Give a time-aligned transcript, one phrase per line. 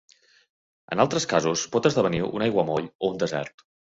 [0.95, 3.67] En altres casos, pot esdevenir un aiguamoll o un desert.